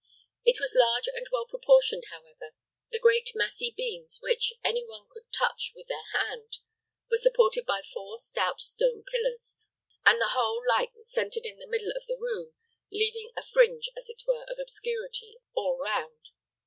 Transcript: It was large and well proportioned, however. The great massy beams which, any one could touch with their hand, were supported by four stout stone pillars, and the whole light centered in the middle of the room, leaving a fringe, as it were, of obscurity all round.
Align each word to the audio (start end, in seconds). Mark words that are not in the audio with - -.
It 0.43 0.59
was 0.59 0.73
large 0.73 1.05
and 1.13 1.27
well 1.31 1.45
proportioned, 1.45 2.05
however. 2.09 2.55
The 2.89 2.97
great 2.97 3.33
massy 3.35 3.69
beams 3.77 4.17
which, 4.19 4.51
any 4.63 4.83
one 4.83 5.05
could 5.07 5.31
touch 5.31 5.73
with 5.75 5.89
their 5.89 6.05
hand, 6.11 6.57
were 7.11 7.17
supported 7.17 7.67
by 7.67 7.83
four 7.83 8.19
stout 8.19 8.59
stone 8.61 9.03
pillars, 9.03 9.57
and 10.03 10.19
the 10.19 10.29
whole 10.29 10.63
light 10.67 10.93
centered 11.01 11.45
in 11.45 11.59
the 11.59 11.67
middle 11.67 11.91
of 11.95 12.07
the 12.07 12.17
room, 12.19 12.53
leaving 12.91 13.31
a 13.37 13.43
fringe, 13.43 13.89
as 13.95 14.09
it 14.09 14.23
were, 14.27 14.43
of 14.45 14.57
obscurity 14.59 15.37
all 15.55 15.77
round. 15.77 16.31